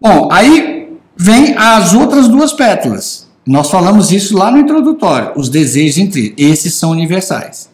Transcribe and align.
Bom, 0.00 0.28
aí 0.30 0.96
vem 1.16 1.56
as 1.56 1.94
outras 1.94 2.28
duas 2.28 2.52
pétalas. 2.52 3.26
Nós 3.46 3.70
falamos 3.70 4.10
isso 4.10 4.36
lá 4.36 4.50
no 4.50 4.58
introdutório, 4.58 5.32
os 5.36 5.48
desejos 5.48 5.98
entre 5.98 6.34
esses 6.36 6.74
são 6.74 6.90
universais. 6.90 7.70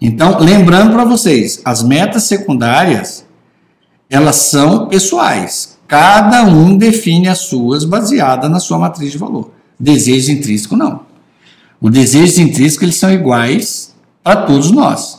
Então, 0.00 0.38
lembrando 0.38 0.92
para 0.92 1.04
vocês, 1.04 1.60
as 1.64 1.82
metas 1.82 2.22
secundárias, 2.24 3.26
elas 4.08 4.36
são 4.36 4.86
pessoais. 4.86 5.76
Cada 5.88 6.44
um 6.44 6.76
define 6.76 7.28
as 7.28 7.38
suas 7.38 7.84
baseada 7.84 8.48
na 8.48 8.60
sua 8.60 8.78
matriz 8.78 9.10
de 9.10 9.18
valor. 9.18 9.50
Desejo 9.78 10.30
intrínseco 10.30 10.76
não. 10.76 11.00
O 11.80 11.90
desejo 11.90 12.40
intrínseco 12.40 12.84
eles 12.84 12.96
são 12.96 13.12
iguais 13.12 13.94
para 14.22 14.42
todos 14.42 14.70
nós. 14.70 15.17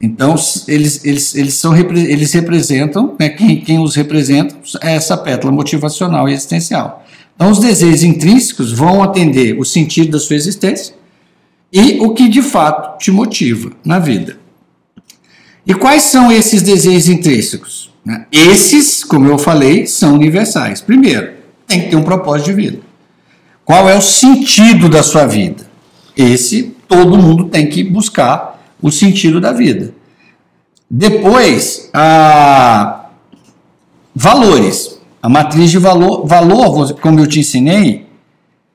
Então, 0.00 0.34
eles, 0.68 1.04
eles, 1.04 1.34
eles, 1.34 1.54
são, 1.54 1.74
eles 1.76 2.32
representam, 2.32 3.14
né, 3.18 3.28
quem, 3.28 3.60
quem 3.60 3.78
os 3.78 3.94
representa 3.94 4.54
é 4.82 4.94
essa 4.94 5.16
pétala 5.16 5.52
motivacional 5.52 6.28
e 6.28 6.32
existencial. 6.32 7.04
Então, 7.34 7.50
os 7.50 7.58
desejos 7.58 8.02
intrínsecos 8.02 8.72
vão 8.72 9.02
atender 9.02 9.58
o 9.58 9.64
sentido 9.64 10.12
da 10.12 10.18
sua 10.18 10.36
existência 10.36 10.94
e 11.72 11.98
o 12.00 12.14
que 12.14 12.28
de 12.28 12.42
fato 12.42 12.98
te 12.98 13.10
motiva 13.10 13.72
na 13.84 13.98
vida. 13.98 14.38
E 15.66 15.74
quais 15.74 16.02
são 16.02 16.30
esses 16.30 16.62
desejos 16.62 17.08
intrínsecos? 17.08 17.90
Né? 18.04 18.26
Esses, 18.30 19.02
como 19.02 19.26
eu 19.28 19.38
falei, 19.38 19.86
são 19.86 20.14
universais. 20.14 20.80
Primeiro, 20.80 21.32
tem 21.66 21.80
que 21.80 21.88
ter 21.88 21.96
um 21.96 22.02
propósito 22.02 22.46
de 22.46 22.52
vida. 22.52 22.78
Qual 23.64 23.88
é 23.88 23.96
o 23.96 24.02
sentido 24.02 24.88
da 24.88 25.02
sua 25.02 25.26
vida? 25.26 25.66
Esse 26.16 26.74
todo 26.86 27.16
mundo 27.16 27.46
tem 27.46 27.66
que 27.68 27.82
buscar 27.82 28.53
o 28.84 28.92
sentido 28.92 29.40
da 29.40 29.50
vida. 29.50 29.94
Depois, 30.90 31.88
a 31.94 33.06
valores. 34.14 35.00
A 35.22 35.28
matriz 35.28 35.70
de 35.70 35.78
valor, 35.78 36.26
valor, 36.26 36.92
como 37.00 37.18
eu 37.18 37.26
te 37.26 37.40
ensinei, 37.40 38.06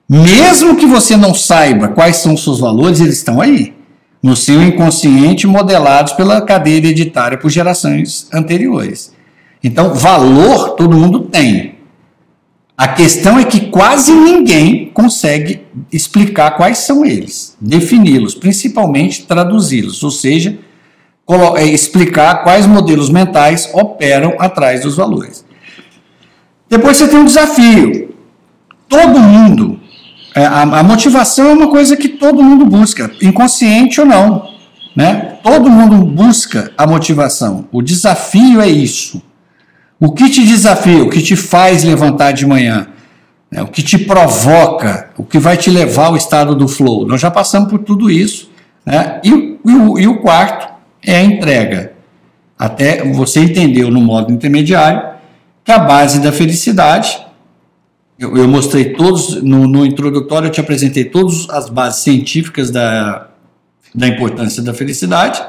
mesmo 0.10 0.76
que 0.76 0.88
você 0.88 1.16
não 1.16 1.32
saiba 1.32 1.90
quais 1.90 2.18
são 2.18 2.34
os 2.34 2.44
seus 2.44 2.60
valores, 2.60 3.00
eles 3.00 3.18
estão 3.18 3.40
aí, 3.40 3.76
no 4.22 4.36
seu 4.36 4.60
inconsciente, 4.64 5.46
modelados 5.46 6.14
pela 6.14 6.42
cadeia 6.42 6.78
hereditária 6.78 7.38
por 7.38 7.52
gerações 7.52 8.28
anteriores. 8.34 9.14
Então, 9.64 9.94
valor 9.94 10.70
todo 10.70 10.98
mundo 10.98 11.20
tem. 11.20 11.76
A 12.80 12.88
questão 12.88 13.38
é 13.38 13.44
que 13.44 13.66
quase 13.66 14.10
ninguém 14.14 14.86
consegue 14.94 15.66
explicar 15.92 16.52
quais 16.52 16.78
são 16.78 17.04
eles, 17.06 17.58
defini-los, 17.60 18.34
principalmente 18.34 19.24
traduzi-los, 19.24 20.02
ou 20.02 20.10
seja, 20.10 20.58
é, 21.58 21.66
explicar 21.66 22.42
quais 22.42 22.66
modelos 22.66 23.10
mentais 23.10 23.70
operam 23.74 24.36
atrás 24.40 24.84
dos 24.84 24.96
valores. 24.96 25.44
Depois 26.70 26.96
você 26.96 27.10
tem 27.10 27.20
um 27.20 27.26
desafio. 27.26 28.16
Todo 28.88 29.20
mundo, 29.20 29.78
é, 30.34 30.46
a, 30.46 30.82
motivação 30.82 31.50
é 31.50 31.54
uma 31.54 31.68
coisa 31.68 31.98
que 31.98 32.08
todo 32.08 32.42
mundo 32.42 32.66
busca, 32.66 33.12
inconsciente 33.22 34.00
ou 34.00 34.08
não. 34.08 34.54
Né? 34.96 35.38
Todo 35.44 35.70
mundo 35.70 35.98
busca 36.06 36.72
a 36.78 36.88
motivação. 36.88 37.68
O 37.74 37.82
desafio 37.82 38.62
é 38.62 38.70
isso. 38.70 39.22
O 40.00 40.12
que 40.12 40.30
te 40.30 40.46
desafia, 40.46 41.04
o 41.04 41.10
que 41.10 41.22
te 41.22 41.36
faz 41.36 41.84
levantar 41.84 42.32
de 42.32 42.46
manhã, 42.46 42.88
né? 43.52 43.62
o 43.62 43.68
que 43.68 43.84
te 43.84 43.98
provoca, 43.98 45.10
o 45.18 45.24
que 45.24 45.38
vai 45.38 45.58
te 45.58 45.70
levar 45.70 46.08
ao 46.08 46.16
estado 46.16 46.56
do 46.56 46.68
flow. 46.68 47.06
Nós 47.06 47.20
já 47.20 47.30
passamos 47.30 47.70
por 47.70 47.80
tudo 47.80 48.10
isso. 48.10 48.50
Né? 48.86 49.20
E, 49.24 49.30
e, 49.30 50.02
e 50.02 50.08
o 50.08 50.22
quarto 50.22 50.68
é 51.04 51.18
a 51.18 51.24
entrega. 51.24 51.94
Até 52.58 53.04
você 53.04 53.42
entendeu 53.42 53.92
no 53.92 54.02
modo 54.02 54.32
intermediário 54.32 55.02
que 55.64 55.72
a 55.72 55.80
base 55.80 56.20
da 56.20 56.32
felicidade, 56.32 57.20
eu, 58.18 58.36
eu 58.36 58.48
mostrei 58.48 58.94
todos, 58.94 59.42
no, 59.42 59.68
no 59.68 59.86
introdutório 59.86 60.48
eu 60.48 60.52
te 60.52 60.60
apresentei 60.60 61.06
todas 61.06 61.50
as 61.50 61.70
bases 61.70 62.04
científicas 62.04 62.72
da, 62.72 63.28
da 63.94 64.08
importância 64.08 64.62
da 64.62 64.74
felicidade, 64.74 65.42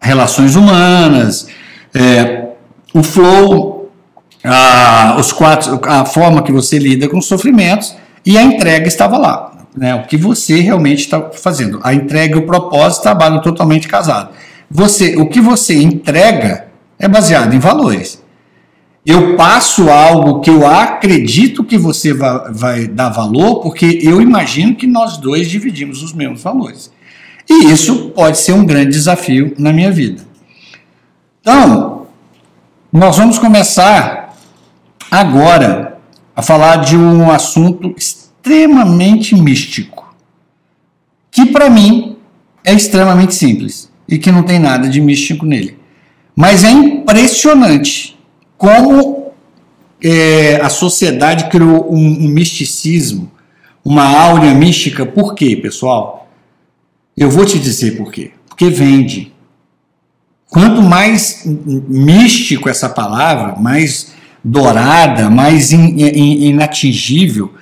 relações 0.00 0.56
humanas, 0.56 1.48
é, 1.94 2.48
o 2.92 3.02
flow, 3.02 3.71
a, 4.44 5.16
os 5.18 5.32
quatro, 5.32 5.80
a 5.84 6.04
forma 6.04 6.42
que 6.42 6.52
você 6.52 6.78
lida 6.78 7.08
com 7.08 7.18
os 7.18 7.26
sofrimentos 7.26 7.96
e 8.24 8.36
a 8.36 8.42
entrega 8.42 8.86
estava 8.86 9.18
lá. 9.18 9.52
Né, 9.74 9.94
o 9.94 10.02
que 10.06 10.18
você 10.18 10.60
realmente 10.60 11.00
está 11.00 11.30
fazendo. 11.32 11.80
A 11.82 11.94
entrega 11.94 12.36
e 12.36 12.38
o 12.38 12.44
propósito 12.44 13.04
trabalham 13.04 13.40
totalmente 13.40 13.88
casados. 13.88 14.34
Você, 14.70 15.16
o 15.16 15.26
que 15.28 15.40
você 15.40 15.80
entrega 15.80 16.66
é 16.98 17.08
baseado 17.08 17.54
em 17.54 17.58
valores. 17.58 18.22
Eu 19.04 19.34
passo 19.34 19.90
algo 19.90 20.40
que 20.40 20.50
eu 20.50 20.66
acredito 20.66 21.64
que 21.64 21.78
você 21.78 22.12
vai, 22.12 22.52
vai 22.52 22.86
dar 22.86 23.08
valor, 23.08 23.60
porque 23.60 23.98
eu 24.02 24.20
imagino 24.20 24.76
que 24.76 24.86
nós 24.86 25.16
dois 25.16 25.48
dividimos 25.48 26.02
os 26.02 26.12
mesmos 26.12 26.42
valores. 26.42 26.92
E 27.50 27.72
isso 27.72 28.10
pode 28.10 28.38
ser 28.38 28.52
um 28.52 28.64
grande 28.64 28.90
desafio 28.90 29.54
na 29.58 29.72
minha 29.72 29.90
vida. 29.90 30.22
Então, 31.40 32.06
nós 32.92 33.16
vamos 33.16 33.38
começar 33.38 34.21
agora 35.12 35.98
a 36.34 36.40
falar 36.40 36.76
de 36.76 36.96
um 36.96 37.30
assunto 37.30 37.94
extremamente 37.98 39.36
místico, 39.36 40.16
que 41.30 41.44
para 41.44 41.68
mim 41.68 42.16
é 42.64 42.72
extremamente 42.72 43.34
simples 43.34 43.92
e 44.08 44.16
que 44.16 44.32
não 44.32 44.42
tem 44.42 44.58
nada 44.58 44.88
de 44.88 45.02
místico 45.02 45.44
nele. 45.44 45.76
Mas 46.34 46.64
é 46.64 46.70
impressionante 46.70 48.18
como 48.56 49.32
é, 50.02 50.56
a 50.62 50.70
sociedade 50.70 51.50
criou 51.50 51.92
um, 51.92 52.24
um 52.24 52.28
misticismo, 52.28 53.30
uma 53.84 54.04
áurea 54.04 54.54
mística. 54.54 55.04
Por 55.04 55.34
quê, 55.34 55.54
pessoal? 55.56 56.30
Eu 57.14 57.30
vou 57.30 57.44
te 57.44 57.58
dizer 57.58 57.98
por 57.98 58.10
quê. 58.10 58.30
Porque 58.48 58.70
vende. 58.70 59.30
Quanto 60.46 60.80
mais 60.80 61.42
místico 61.44 62.70
essa 62.70 62.88
palavra, 62.88 63.56
mais 63.56 64.12
dourada, 64.44 65.30
mais 65.30 65.72
in, 65.72 65.96
in, 65.98 66.48
inatingível, 66.48 67.52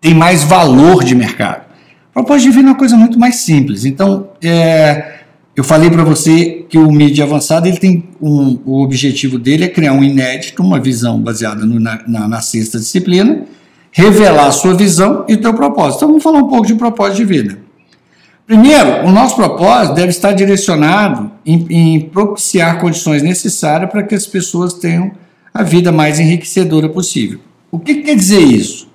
tem 0.00 0.14
mais 0.14 0.42
valor 0.42 1.04
de 1.04 1.14
mercado. 1.14 1.64
Propósito 2.12 2.50
divino 2.50 2.68
é 2.68 2.72
uma 2.72 2.78
coisa 2.78 2.96
muito 2.96 3.18
mais 3.18 3.36
simples. 3.36 3.84
Então, 3.84 4.28
é, 4.42 5.20
eu 5.54 5.64
falei 5.64 5.90
para 5.90 6.04
você 6.04 6.64
que 6.68 6.78
o 6.78 6.90
mídia 6.90 7.24
avançado 7.24 7.66
ele 7.66 7.76
tem 7.76 8.04
um, 8.20 8.58
o 8.64 8.82
objetivo 8.82 9.38
dele 9.38 9.64
é 9.64 9.68
criar 9.68 9.92
um 9.92 10.02
inédito, 10.02 10.62
uma 10.62 10.80
visão 10.80 11.20
baseada 11.20 11.64
no, 11.64 11.78
na, 11.78 12.00
na, 12.06 12.28
na, 12.28 12.40
sexta 12.40 12.78
disciplina, 12.78 13.42
revelar 13.92 14.46
a 14.46 14.52
sua 14.52 14.74
visão 14.74 15.24
e 15.28 15.34
o 15.34 15.40
teu 15.40 15.54
propósito. 15.54 15.98
Então, 15.98 16.08
vamos 16.08 16.22
falar 16.22 16.38
um 16.38 16.48
pouco 16.48 16.66
de 16.66 16.74
propósito 16.74 17.16
de 17.16 17.24
vida. 17.24 17.58
Primeiro, 18.46 19.06
o 19.06 19.12
nosso 19.12 19.36
propósito 19.36 19.94
deve 19.94 20.08
estar 20.08 20.32
direcionado 20.32 21.30
em, 21.46 21.66
em 21.70 22.00
propiciar 22.00 22.80
condições 22.80 23.22
necessárias 23.22 23.88
para 23.90 24.02
que 24.02 24.14
as 24.14 24.26
pessoas 24.26 24.72
tenham 24.72 25.12
a 25.52 25.62
vida 25.62 25.90
mais 25.90 26.18
enriquecedora 26.18 26.88
possível. 26.88 27.40
O 27.70 27.78
que 27.78 27.96
quer 27.96 28.14
dizer 28.14 28.40
isso? 28.40 28.88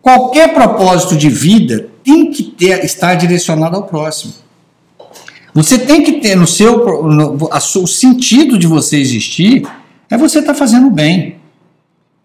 Qualquer 0.00 0.52
propósito 0.52 1.16
de 1.16 1.28
vida 1.28 1.88
tem 2.02 2.30
que 2.30 2.42
ter, 2.42 2.84
estar 2.84 3.14
direcionado 3.14 3.76
ao 3.76 3.84
próximo. 3.84 4.34
Você 5.54 5.78
tem 5.78 6.02
que 6.02 6.14
ter 6.14 6.34
no 6.34 6.46
seu 6.46 7.02
no, 7.04 7.48
o 7.50 7.86
sentido 7.86 8.58
de 8.58 8.66
você 8.66 8.96
existir 8.96 9.66
é 10.10 10.16
você 10.16 10.38
estar 10.40 10.52
tá 10.52 10.58
fazendo 10.58 10.90
bem. 10.90 11.36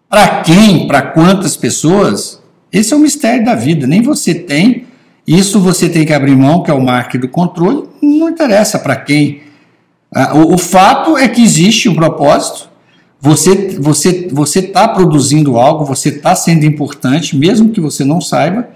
Para 0.08 0.42
quem, 0.42 0.86
para 0.86 1.02
quantas 1.02 1.56
pessoas, 1.56 2.42
esse 2.72 2.92
é 2.92 2.96
o 2.96 3.00
mistério 3.00 3.44
da 3.44 3.54
vida. 3.54 3.86
Nem 3.86 4.00
você 4.00 4.34
tem 4.34 4.88
isso 5.28 5.60
você 5.60 5.90
tem 5.90 6.06
que 6.06 6.14
abrir 6.14 6.34
mão, 6.34 6.62
que 6.62 6.70
é 6.70 6.74
o 6.74 6.80
marco 6.80 7.18
do 7.18 7.28
controle, 7.28 7.86
não 8.00 8.30
interessa 8.30 8.78
para 8.78 8.96
quem. 8.96 9.42
Ah, 10.10 10.34
o, 10.34 10.54
o, 10.54 10.58
fato 10.58 11.18
é 11.18 11.28
que 11.28 11.42
existe 11.42 11.86
um 11.86 11.94
propósito, 11.94 12.70
você 13.20 13.76
você 13.80 14.28
você 14.30 14.60
está 14.60 14.86
produzindo 14.88 15.56
algo, 15.56 15.84
você 15.84 16.10
está 16.10 16.34
sendo 16.34 16.64
importante, 16.64 17.36
mesmo 17.36 17.70
que 17.70 17.80
você 17.80 18.04
não 18.04 18.20
saiba. 18.20 18.68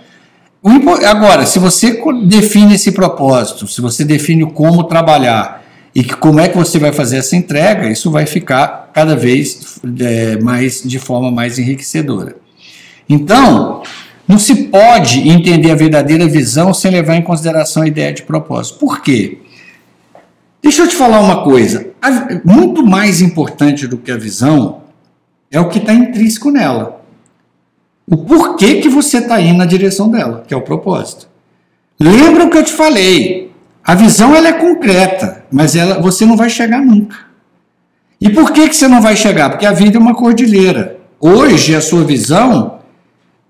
Agora, 1.08 1.44
se 1.44 1.58
você 1.58 2.00
define 2.24 2.74
esse 2.74 2.92
propósito, 2.92 3.66
se 3.66 3.80
você 3.80 4.04
define 4.04 4.46
como 4.46 4.84
trabalhar 4.84 5.62
e 5.94 6.04
que, 6.04 6.14
como 6.14 6.38
é 6.38 6.48
que 6.48 6.56
você 6.56 6.78
vai 6.78 6.92
fazer 6.92 7.16
essa 7.16 7.34
entrega, 7.34 7.90
isso 7.90 8.10
vai 8.10 8.26
ficar 8.26 8.90
cada 8.94 9.16
vez 9.16 9.80
é, 10.00 10.38
mais 10.40 10.82
de 10.82 10.98
forma 10.98 11.30
mais 11.30 11.58
enriquecedora. 11.58 12.36
Então, 13.08 13.82
não 14.26 14.38
se 14.38 14.54
pode 14.64 15.28
entender 15.28 15.70
a 15.70 15.74
verdadeira 15.74 16.26
visão 16.26 16.72
sem 16.72 16.90
levar 16.90 17.16
em 17.16 17.22
consideração 17.22 17.82
a 17.82 17.88
ideia 17.88 18.12
de 18.12 18.22
propósito. 18.22 18.78
Por 18.78 19.02
quê? 19.02 19.38
Deixa 20.62 20.82
eu 20.82 20.88
te 20.88 20.94
falar 20.94 21.20
uma 21.20 21.42
coisa. 21.42 21.90
Muito 22.44 22.86
mais 22.86 23.20
importante 23.20 23.86
do 23.86 23.98
que 23.98 24.12
a 24.12 24.16
visão 24.16 24.82
é 25.50 25.58
o 25.58 25.68
que 25.68 25.78
está 25.78 25.92
intrínseco 25.92 26.50
nela. 26.50 27.02
O 28.06 28.16
porquê 28.16 28.76
que 28.80 28.88
você 28.88 29.18
está 29.18 29.40
indo 29.40 29.58
na 29.58 29.66
direção 29.66 30.08
dela, 30.08 30.44
que 30.46 30.54
é 30.54 30.56
o 30.56 30.62
propósito. 30.62 31.28
Lembra 31.98 32.44
o 32.44 32.50
que 32.50 32.58
eu 32.58 32.64
te 32.64 32.72
falei? 32.72 33.52
A 33.84 33.94
visão 33.94 34.34
ela 34.34 34.48
é 34.48 34.52
concreta, 34.52 35.44
mas 35.50 35.74
ela, 35.74 36.00
você 36.00 36.24
não 36.24 36.36
vai 36.36 36.48
chegar 36.48 36.80
nunca. 36.80 37.16
E 38.20 38.30
por 38.30 38.52
que, 38.52 38.68
que 38.68 38.76
você 38.76 38.86
não 38.86 39.00
vai 39.00 39.16
chegar? 39.16 39.50
Porque 39.50 39.66
a 39.66 39.72
vida 39.72 39.96
é 39.96 40.00
uma 40.00 40.14
cordilheira. 40.14 40.98
Hoje, 41.20 41.74
a 41.74 41.80
sua 41.80 42.04
visão 42.04 42.78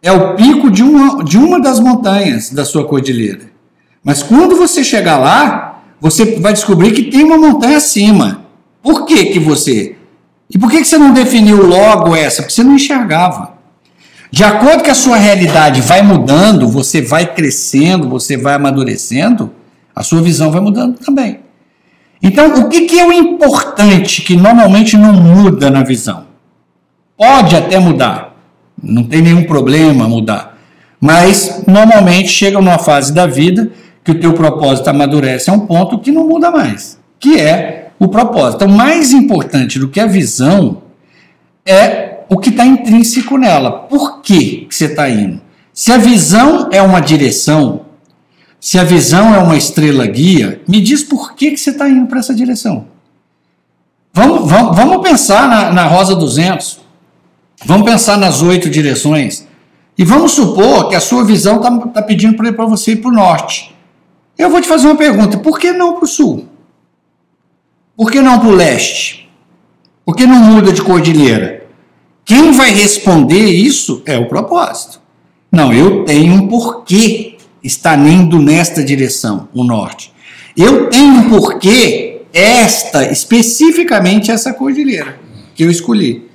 é 0.03 0.11
o 0.11 0.35
pico 0.35 0.71
de 0.71 0.83
uma, 0.83 1.23
de 1.23 1.37
uma 1.37 1.61
das 1.61 1.79
montanhas 1.79 2.51
da 2.51 2.65
sua 2.65 2.87
cordilheira. 2.87 3.51
Mas 4.03 4.23
quando 4.23 4.57
você 4.57 4.83
chegar 4.83 5.19
lá, 5.19 5.72
você 6.03 6.41
vai 6.41 6.53
descobrir 6.53 6.91
que 6.91 7.05
tem 7.05 7.23
uma 7.23 7.39
montanha 7.39 7.77
acima. 7.77 8.43
Por 8.83 9.07
que, 9.07 9.27
que 9.27 9.39
você. 9.39 9.95
E 10.51 10.59
por 10.59 10.69
que, 10.69 10.79
que 10.79 10.85
você 10.85 10.99
não 10.99 11.13
definiu 11.13 11.65
logo 11.65 12.17
essa? 12.17 12.43
Porque 12.43 12.53
você 12.53 12.65
não 12.65 12.75
enxergava. 12.75 13.53
De 14.29 14.43
acordo 14.43 14.83
que 14.83 14.91
a 14.91 14.97
sua 14.97 15.17
realidade 15.17 15.81
vai 15.81 16.03
mudando, 16.03 16.67
você 16.67 17.01
vai 17.01 17.33
crescendo, 17.33 18.09
você 18.09 18.37
vai 18.37 18.55
amadurecendo, 18.55 19.53
a 19.95 20.03
sua 20.03 20.21
visão 20.21 20.51
vai 20.51 20.61
mudando 20.61 20.99
também. 20.99 21.39
Então, 22.21 22.53
o 22.63 22.69
que, 22.69 22.81
que 22.87 22.99
é 22.99 23.07
o 23.07 23.13
importante 23.13 24.23
que 24.23 24.35
normalmente 24.35 24.97
não 24.97 25.13
muda 25.13 25.71
na 25.71 25.85
visão? 25.85 26.27
Pode 27.17 27.55
até 27.55 27.79
mudar, 27.79 28.35
não 28.83 29.05
tem 29.05 29.23
nenhum 29.23 29.45
problema 29.45 30.09
mudar, 30.09 30.59
mas 31.01 31.63
normalmente 31.65 32.29
chega 32.29 32.61
numa 32.61 32.79
fase 32.79 33.13
da 33.13 33.27
vida 33.27 33.71
que 34.05 34.11
o 34.11 34.21
teu 34.21 34.33
propósito 34.35 34.89
amadurece 34.89 35.51
a 35.51 35.53
um 35.53 35.61
ponto 35.61 35.99
que 35.99 36.11
não 36.11 36.27
muda 36.27 36.51
mais, 36.51 36.99
que 37.19 37.39
é 37.39 37.91
o 37.99 38.09
propósito. 38.09 38.65
Então, 38.65 38.77
mais 38.77 39.13
importante 39.13 39.79
do 39.79 39.89
que 39.89 40.01
a 40.01 40.07
visão 40.07 40.83
é 41.65 42.19
o 42.29 42.37
que 42.39 42.51
está 42.51 42.65
intrínseco 42.65 43.37
nela. 43.37 43.71
Por 43.71 44.21
que, 44.21 44.67
que 44.67 44.75
você 44.75 44.87
está 44.87 45.09
indo? 45.09 45.41
Se 45.73 45.93
a 45.93 45.99
visão 45.99 46.69
é 46.73 46.83
uma 46.83 47.01
direção, 47.01 47.83
se 48.61 48.79
a 48.79 48.85
visão 48.85 49.35
é 49.35 49.39
uma 49.39 49.57
estrela 49.57 50.07
guia, 50.07 50.61
me 50.67 50.81
diz 50.81 51.03
por 51.03 51.35
que, 51.35 51.53
que 51.53 51.57
você 51.57 51.71
está 51.71 51.89
indo 51.89 52.07
para 52.07 52.19
essa 52.19 52.35
direção. 52.35 52.87
Vamos, 54.13 54.51
vamos, 54.51 54.77
vamos 54.77 55.09
pensar 55.09 55.49
na, 55.49 55.73
na 55.73 55.85
Rosa 55.87 56.15
200. 56.15 56.81
Vamos 57.65 57.89
pensar 57.89 58.19
nas 58.19 58.43
oito 58.43 58.69
direções. 58.69 59.47
E 59.97 60.05
vamos 60.05 60.33
supor 60.33 60.89
que 60.89 60.95
a 60.95 61.01
sua 61.01 61.25
visão 61.25 61.57
está 61.57 61.71
tá 61.89 62.03
pedindo 62.03 62.37
para 62.37 62.67
você 62.67 62.93
ir 62.93 62.97
para 62.97 63.11
o 63.11 63.15
norte. 63.15 63.75
Eu 64.37 64.51
vou 64.51 64.61
te 64.61 64.69
fazer 64.69 64.87
uma 64.87 64.97
pergunta: 64.97 65.39
por 65.39 65.59
que 65.59 65.73
não 65.73 65.95
para 65.95 66.05
o 66.05 66.09
sul? 66.09 66.49
Por 67.97 68.11
que 68.11 68.21
não 68.21 68.39
para 68.39 68.49
o 68.49 68.55
leste? 68.55 69.31
Por 70.05 70.17
que 70.17 70.27
não 70.27 70.37
muda 70.37 70.73
de 70.73 70.83
cordilheira? 70.83 71.67
Quem 72.25 72.53
vai 72.53 72.71
responder 72.71 73.45
isso 73.45 74.03
é 74.07 74.17
o 74.17 74.29
propósito. 74.29 75.01
Não, 75.51 75.73
eu 75.73 76.05
tenho 76.05 76.33
um 76.33 76.49
porquê 76.49 77.37
estar 77.63 77.99
indo 77.99 78.39
nesta 78.39 78.83
direção, 78.83 79.49
o 79.53 79.63
norte. 79.63 80.13
Eu 80.57 80.89
tenho 80.89 81.13
um 81.13 81.29
porquê 81.29 82.23
esta, 82.33 83.11
especificamente 83.11 84.31
essa 84.31 84.53
cordilheira 84.53 85.19
que 85.55 85.63
eu 85.63 85.71
escolhi. 85.71 86.29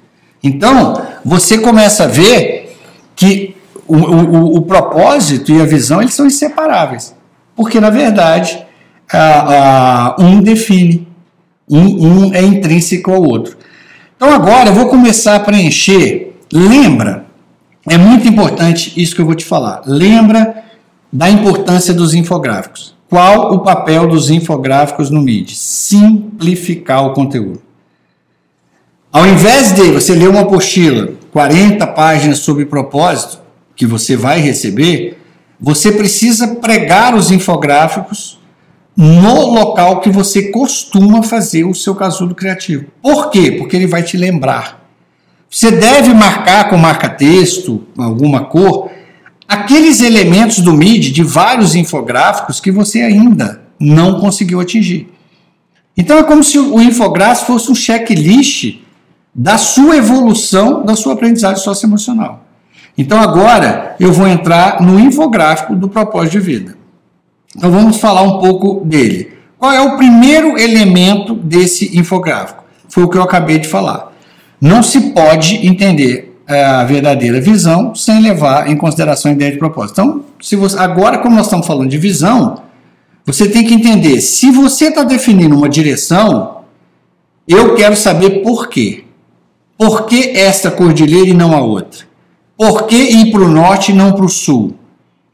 Então, 0.44 1.08
você 1.26 1.58
começa 1.58 2.04
a 2.04 2.08
ver 2.08 2.78
que 3.16 3.56
o, 3.88 3.96
o, 3.96 4.58
o 4.58 4.62
propósito 4.62 5.52
e 5.52 5.60
a 5.60 5.66
visão 5.66 6.02
eles 6.02 6.14
são 6.14 6.28
inseparáveis. 6.28 7.17
Porque, 7.58 7.80
na 7.80 7.90
verdade, 7.90 8.64
a, 9.12 10.16
a, 10.16 10.16
um 10.20 10.42
define, 10.42 11.08
um, 11.68 12.28
um 12.28 12.34
é 12.34 12.42
intrínseco 12.44 13.12
ao 13.12 13.24
outro. 13.24 13.58
Então, 14.16 14.32
agora 14.32 14.70
eu 14.70 14.76
vou 14.76 14.88
começar 14.88 15.36
a 15.36 15.40
preencher. 15.40 16.36
Lembra, 16.54 17.26
é 17.90 17.98
muito 17.98 18.28
importante 18.28 18.94
isso 18.96 19.16
que 19.16 19.22
eu 19.22 19.26
vou 19.26 19.34
te 19.34 19.44
falar. 19.44 19.82
Lembra 19.88 20.64
da 21.12 21.30
importância 21.30 21.94
dos 21.94 22.14
infográficos. 22.14 22.96
Qual 23.10 23.54
o 23.54 23.60
papel 23.60 24.08
dos 24.08 24.30
infográficos 24.30 25.10
no 25.10 25.22
MIDI? 25.22 25.56
Simplificar 25.56 27.06
o 27.06 27.14
conteúdo. 27.14 27.62
Ao 29.12 29.26
invés 29.26 29.74
de 29.74 29.92
você 29.92 30.14
ler 30.14 30.30
uma 30.30 30.42
apostila, 30.42 31.10
40 31.32 31.88
páginas 31.88 32.40
sobre 32.40 32.66
propósito, 32.66 33.40
que 33.76 33.86
você 33.86 34.16
vai 34.16 34.40
receber, 34.42 35.18
você 35.60 35.92
precisa 35.92 36.56
pregar 36.56 37.16
os 37.16 37.32
infográficos 37.32 38.40
no 38.96 39.52
local 39.52 40.02
que 40.02 40.10
você 40.10 40.52
costuma 40.52 41.22
fazer 41.22 41.64
o 41.64 41.74
seu 41.74 41.94
casulo 41.94 42.34
criativo. 42.34 42.86
Por 43.02 43.30
quê? 43.30 43.52
Porque 43.52 43.76
ele 43.76 43.88
vai 43.88 44.02
te 44.02 44.18
lembrar. 44.18 44.84
Você 45.50 45.72
deve 45.72 46.14
marcar 46.14 46.70
com 46.70 46.78
marca-texto, 46.78 47.86
alguma 47.98 48.46
cor, 48.46 48.90
aqueles 49.48 50.02
elementos 50.02 50.60
do 50.60 50.74
MIDI 50.74 51.12
de 51.12 51.24
vários 51.24 51.76
infográficos 51.76 52.60
que 52.60 52.72
você 52.72 53.02
ainda 53.02 53.62
não 53.80 54.20
conseguiu 54.20 54.60
atingir. 54.60 55.10
Então 55.96 56.18
é 56.18 56.24
como 56.24 56.44
se 56.44 56.60
o 56.60 56.82
infográfico 56.82 57.48
fosse 57.48 57.72
um 57.72 57.76
checklist 57.76 58.80
da 59.34 59.58
sua 59.58 59.98
evolução, 59.98 60.84
da 60.84 60.96
sua 60.96 61.14
aprendizagem 61.14 61.64
socioemocional. 61.64 62.47
Então 62.98 63.20
agora 63.20 63.96
eu 64.00 64.12
vou 64.12 64.28
entrar 64.28 64.82
no 64.82 65.00
infográfico 65.00 65.76
do 65.76 65.88
propósito 65.88 66.34
de 66.34 66.40
vida. 66.40 66.78
Então 67.56 67.72
vamos 67.72 67.98
falar 67.98 68.24
um 68.24 68.40
pouco 68.40 68.86
dele. 68.86 69.34
Qual 69.58 69.72
é 69.72 69.82
o 69.82 69.98
primeiro 69.98 70.58
elemento 70.58 71.34
desse 71.34 71.98
infográfico? 71.98 72.64
Foi 72.90 73.04
o 73.04 73.10
que 73.10 73.18
eu 73.18 73.24
acabei 73.24 73.60
de 73.60 73.68
falar. 73.68 74.14
Não 74.60 74.82
se 74.82 75.12
pode 75.12 75.68
entender 75.68 76.36
é, 76.48 76.64
a 76.64 76.84
verdadeira 76.84 77.42
visão 77.42 77.94
sem 77.94 78.22
levar 78.22 78.70
em 78.70 78.78
consideração 78.78 79.32
a 79.32 79.36
ideia 79.36 79.52
de 79.52 79.58
propósito. 79.58 80.00
Então, 80.00 80.24
se 80.42 80.56
você, 80.56 80.78
agora, 80.80 81.18
como 81.20 81.36
nós 81.36 81.46
estamos 81.46 81.68
falando 81.68 81.90
de 81.90 81.98
visão, 81.98 82.64
você 83.26 83.50
tem 83.50 83.66
que 83.66 83.74
entender: 83.74 84.22
se 84.22 84.50
você 84.52 84.86
está 84.86 85.04
definindo 85.04 85.56
uma 85.56 85.68
direção, 85.68 86.62
eu 87.48 87.76
quero 87.76 87.96
saber 87.96 88.42
por 88.42 88.70
quê. 88.70 89.04
Por 89.78 90.06
que 90.06 90.32
esta 90.32 90.72
cordilheira 90.72 91.30
e 91.30 91.34
não 91.34 91.56
a 91.56 91.62
outra? 91.62 92.07
Por 92.58 92.88
que 92.88 92.96
ir 92.96 93.32
para 93.32 93.42
o 93.42 93.48
norte 93.48 93.92
e 93.92 93.96
não 93.96 94.14
para 94.14 94.26
o 94.26 94.30
sul? 94.30 94.76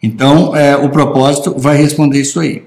Então, 0.02 0.56
é, 0.56 0.76
o 0.76 0.90
propósito 0.90 1.56
vai 1.58 1.78
responder 1.78 2.20
isso 2.20 2.40
aí. 2.40 2.64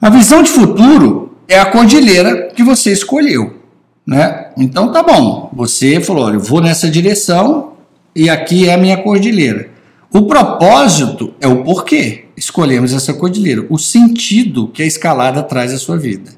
A 0.00 0.08
visão 0.08 0.42
de 0.42 0.50
futuro 0.50 1.36
é 1.46 1.58
a 1.58 1.66
cordilheira 1.66 2.48
que 2.54 2.62
você 2.62 2.90
escolheu. 2.90 3.58
Né? 4.06 4.50
Então, 4.56 4.90
tá 4.90 5.02
bom. 5.02 5.50
Você 5.52 6.00
falou: 6.00 6.24
olha, 6.24 6.36
eu 6.36 6.40
vou 6.40 6.62
nessa 6.62 6.90
direção 6.90 7.74
e 8.16 8.30
aqui 8.30 8.68
é 8.68 8.74
a 8.74 8.78
minha 8.78 8.96
cordilheira. 8.96 9.70
O 10.12 10.22
propósito 10.22 11.34
é 11.40 11.48
o 11.48 11.62
porquê 11.64 12.24
escolhemos 12.36 12.92
essa 12.92 13.12
cordilheira, 13.14 13.66
o 13.68 13.78
sentido 13.78 14.68
que 14.68 14.82
a 14.82 14.86
escalada 14.86 15.42
traz 15.42 15.72
à 15.72 15.78
sua 15.78 15.96
vida. 15.96 16.32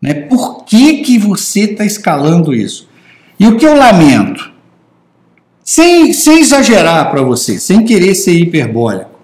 Né? 0.00 0.14
Por 0.14 0.64
que, 0.64 0.98
que 0.98 1.18
você 1.18 1.60
está 1.60 1.84
escalando 1.84 2.54
isso? 2.54 2.88
E 3.38 3.46
o 3.46 3.56
que 3.56 3.66
eu 3.66 3.76
lamento? 3.76 4.55
Sem, 5.68 6.12
sem 6.12 6.38
exagerar 6.38 7.10
para 7.10 7.22
você, 7.22 7.58
sem 7.58 7.84
querer 7.84 8.14
ser 8.14 8.38
hiperbólico, 8.38 9.18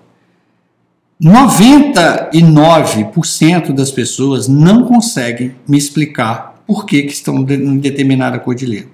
99% 1.23 3.73
das 3.73 3.93
pessoas 3.93 4.49
não 4.49 4.83
conseguem 4.83 5.55
me 5.69 5.79
explicar 5.79 6.61
por 6.67 6.85
que, 6.85 7.05
que 7.05 7.13
estão 7.13 7.47
em 7.49 7.79
determinada 7.79 8.41
cordilheira. 8.41 8.89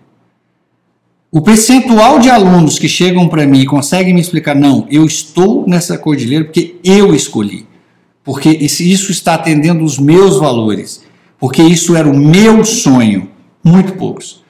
O 1.33 1.41
percentual 1.41 2.19
de 2.19 2.29
alunos 2.29 2.79
que 2.79 2.87
chegam 2.87 3.27
para 3.27 3.47
mim 3.47 3.61
e 3.61 3.67
conseguem 3.67 4.13
me 4.13 4.21
explicar, 4.21 4.55
não, 4.55 4.87
eu 4.91 5.07
estou 5.07 5.67
nessa 5.67 5.97
cordilheira 5.97 6.45
porque 6.45 6.77
eu 6.85 7.15
escolhi, 7.15 7.67
porque 8.23 8.51
isso 8.51 9.11
está 9.11 9.37
atendendo 9.37 9.83
os 9.83 9.99
meus 9.99 10.37
valores, 10.37 11.03
porque 11.41 11.63
isso 11.63 11.97
era 11.97 12.07
o 12.07 12.15
meu 12.15 12.63
sonho. 12.63 13.31
Muito 13.65 13.95
poucos. 13.95 14.45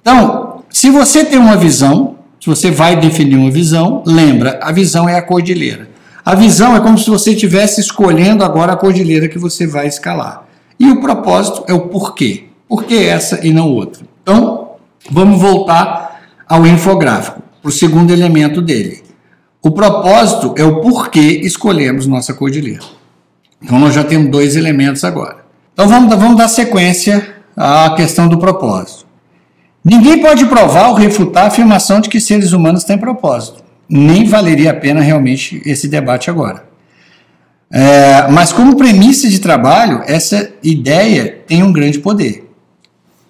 Então, 0.00 0.64
se 0.68 0.90
você 0.90 1.24
tem 1.24 1.38
uma 1.38 1.56
visão, 1.56 2.11
se 2.42 2.48
você 2.48 2.72
vai 2.72 2.98
definir 2.98 3.36
uma 3.36 3.52
visão, 3.52 4.02
lembra, 4.04 4.58
a 4.60 4.72
visão 4.72 5.08
é 5.08 5.16
a 5.16 5.22
cordilheira. 5.22 5.88
A 6.24 6.34
visão 6.34 6.74
é 6.74 6.80
como 6.80 6.98
se 6.98 7.08
você 7.08 7.34
estivesse 7.34 7.80
escolhendo 7.80 8.42
agora 8.42 8.72
a 8.72 8.76
cordilheira 8.76 9.28
que 9.28 9.38
você 9.38 9.64
vai 9.64 9.86
escalar. 9.86 10.42
E 10.76 10.90
o 10.90 11.00
propósito 11.00 11.62
é 11.68 11.72
o 11.72 11.82
porquê. 11.82 12.46
Por 12.68 12.82
que 12.82 12.96
essa 12.96 13.46
e 13.46 13.52
não 13.52 13.68
outra? 13.68 14.04
Então, 14.24 14.72
vamos 15.08 15.40
voltar 15.40 16.20
ao 16.48 16.66
infográfico, 16.66 17.40
para 17.62 17.68
o 17.68 17.72
segundo 17.72 18.12
elemento 18.12 18.60
dele. 18.60 19.04
O 19.62 19.70
propósito 19.70 20.52
é 20.58 20.64
o 20.64 20.80
porquê 20.80 21.42
escolhemos 21.44 22.08
nossa 22.08 22.34
cordilheira. 22.34 22.82
Então, 23.62 23.78
nós 23.78 23.94
já 23.94 24.02
temos 24.02 24.32
dois 24.32 24.56
elementos 24.56 25.04
agora. 25.04 25.44
Então 25.74 25.86
vamos, 25.86 26.12
vamos 26.16 26.36
dar 26.36 26.48
sequência 26.48 27.36
à 27.56 27.94
questão 27.96 28.26
do 28.26 28.36
propósito. 28.36 29.11
Ninguém 29.84 30.20
pode 30.20 30.46
provar 30.46 30.88
ou 30.88 30.94
refutar 30.94 31.44
a 31.44 31.48
afirmação 31.48 32.00
de 32.00 32.08
que 32.08 32.20
seres 32.20 32.52
humanos 32.52 32.84
têm 32.84 32.96
propósito. 32.96 33.62
Nem 33.88 34.24
valeria 34.24 34.70
a 34.70 34.74
pena 34.74 35.00
realmente 35.00 35.60
esse 35.66 35.88
debate 35.88 36.30
agora. 36.30 36.64
É, 37.70 38.28
mas 38.28 38.52
como 38.52 38.76
premissa 38.76 39.28
de 39.28 39.40
trabalho, 39.40 40.02
essa 40.06 40.52
ideia 40.62 41.42
tem 41.46 41.62
um 41.62 41.72
grande 41.72 41.98
poder. 41.98 42.48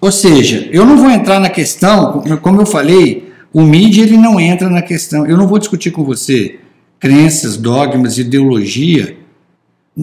Ou 0.01 0.11
seja, 0.11 0.69
eu 0.73 0.85
não 0.85 0.99
vou 0.99 1.11
entrar 1.11 1.39
na 1.39 1.49
questão, 1.49 2.23
como 2.43 2.61
eu 2.61 2.67
falei, 2.67 3.33
o 3.53 3.63
mídia 3.63 4.03
ele 4.03 4.17
não 4.17 4.41
entra 4.41 4.69
na 4.69 4.83
questão. 4.83 5.25
Eu 5.25 5.37
não 5.37 5.47
vou 5.47 5.59
discutir 5.59 5.91
com 5.91 6.05
você 6.05 6.59
crenças, 6.99 7.57
dogmas, 7.57 8.19
ideologia. 8.19 9.17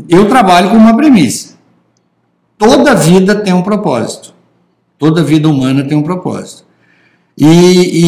Eu 0.07 0.27
trabalho 0.29 0.69
com 0.69 0.77
uma 0.77 0.95
premissa. 0.95 1.55
Toda 2.57 2.95
vida 2.95 3.35
tem 3.35 3.53
um 3.53 3.61
propósito. 3.61 4.33
Toda 4.99 5.23
vida 5.23 5.47
humana 5.49 5.83
tem 5.83 5.97
um 5.97 6.03
propósito. 6.03 6.65
E, 7.37 7.45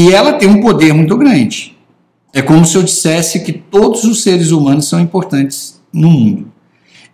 e 0.08 0.14
ela 0.14 0.34
tem 0.34 0.50
um 0.50 0.62
poder 0.62 0.94
muito 0.94 1.18
grande. 1.18 1.76
É 2.34 2.42
como 2.42 2.66
se 2.66 2.76
eu 2.78 2.84
dissesse 2.84 3.40
que 3.40 3.54
todos 3.54 4.04
os 4.04 4.22
seres 4.22 4.52
humanos 4.52 4.88
são 4.88 5.00
importantes 5.00 5.82
no 5.92 6.10
mundo. 6.10 6.52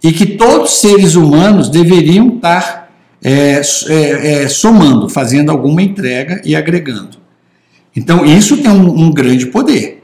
E 0.04 0.12
que 0.12 0.26
todos 0.26 0.74
os 0.74 0.80
seres 0.80 1.16
humanos 1.16 1.70
deveriam 1.70 2.36
estar 2.36 2.92
é, 3.24 3.62
é, 3.88 4.44
é, 4.44 4.48
somando, 4.48 5.08
fazendo 5.10 5.52
alguma 5.52 5.82
entrega 5.82 6.42
e 6.44 6.56
agregando. 6.56 7.18
Então, 7.96 8.26
isso 8.26 8.58
tem 8.58 8.70
um, 8.70 9.06
um 9.06 9.12
grande 9.12 9.48
poder. 9.48 10.04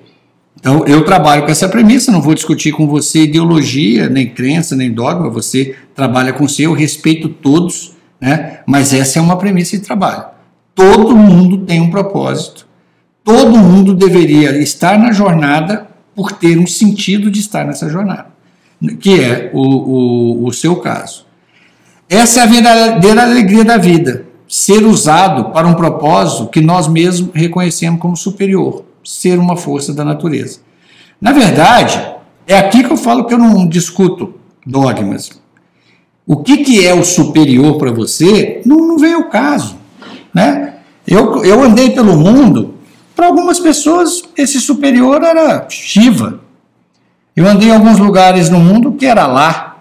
Então, 0.60 0.86
eu 0.88 1.04
trabalho 1.04 1.44
com 1.44 1.52
essa 1.52 1.68
premissa, 1.68 2.12
não 2.12 2.22
vou 2.22 2.34
discutir 2.34 2.72
com 2.72 2.88
você 2.88 3.24
ideologia, 3.24 4.10
nem 4.10 4.30
crença, 4.30 4.76
nem 4.76 4.92
dogma, 4.92 5.30
você 5.30 5.76
trabalha 5.94 6.32
com 6.32 6.48
seu, 6.48 6.72
eu 6.72 6.74
respeito 6.74 7.28
todos, 7.28 7.94
né? 8.24 8.60
mas 8.66 8.94
essa 8.94 9.20
é 9.20 9.22
uma 9.22 9.36
premissa 9.36 9.78
de 9.78 9.84
trabalho. 9.84 10.24
Todo 10.74 11.14
mundo 11.14 11.58
tem 11.66 11.82
um 11.82 11.92
propósito, 11.92 12.66
todo 13.22 13.58
mundo 13.58 13.94
deveria 13.94 14.58
estar 14.62 14.98
na 14.98 15.12
jornada 15.12 15.88
por 16.16 16.32
ter 16.32 16.58
um 16.58 16.66
sentido 16.66 17.30
de 17.30 17.42
estar 17.42 17.66
nessa 17.66 17.90
jornada, 17.90 18.28
que 19.02 19.20
é 19.20 19.52
o, 19.54 19.62
o, 19.62 20.48
o 20.48 20.54
seu 20.54 20.78
caso. 20.78 21.26
Essa 22.10 22.40
é 22.40 22.44
a 22.44 22.48
verdadeira 22.48 23.24
alegria 23.24 23.66
da 23.66 23.78
vida, 23.78 24.26
ser 24.48 24.86
usado 24.86 25.52
para 25.52 25.68
um 25.68 25.74
propósito 25.74 26.48
que 26.48 26.62
nós 26.62 26.88
mesmos 26.88 27.30
reconhecemos 27.34 28.00
como 28.00 28.16
superior, 28.16 28.86
ser 29.04 29.38
uma 29.38 29.58
força 29.58 29.94
da 29.94 30.06
natureza. 30.06 30.60
Na 31.20 31.34
verdade, 31.34 32.02
é 32.48 32.58
aqui 32.58 32.84
que 32.84 32.92
eu 32.92 32.98
falo 32.98 33.26
que 33.26 33.34
eu 33.34 33.38
não 33.38 33.68
discuto 33.68 34.36
dogmas. 34.66 35.43
O 36.26 36.38
que, 36.38 36.58
que 36.58 36.86
é 36.86 36.94
o 36.94 37.04
superior 37.04 37.78
para 37.78 37.92
você 37.92 38.62
não, 38.66 38.78
não 38.88 38.98
vem 38.98 39.14
ao 39.14 39.30
caso. 39.30 39.78
Né? 40.34 40.76
Eu, 41.06 41.44
eu 41.44 41.62
andei 41.62 41.92
pelo 41.92 42.16
mundo, 42.16 42.76
para 43.16 43.28
algumas 43.28 43.60
pessoas 43.60 44.24
esse 44.38 44.60
superior 44.60 45.22
era 45.22 45.68
Shiva. 45.70 46.42
Eu 47.36 47.48
andei 47.48 47.70
em 47.70 47.74
alguns 47.74 48.00
lugares 48.00 48.50
no 48.50 48.60
mundo 48.60 48.94
que 48.94 49.06
era 49.06 49.28
lá. 49.28 49.78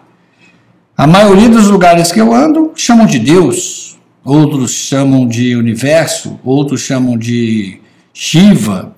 A 0.96 1.06
maioria 1.06 1.49
dos 1.49 1.68
lugares 1.68 2.12
que 2.12 2.20
eu 2.20 2.34
ando 2.34 2.72
chamam 2.75 3.06
de 3.06 3.18
Deus, 3.18 3.99
outros 4.25 4.72
chamam 4.72 5.26
de 5.26 5.56
universo, 5.56 6.38
outros 6.44 6.80
chamam 6.82 7.16
de 7.16 7.80
Shiva. 8.12 8.94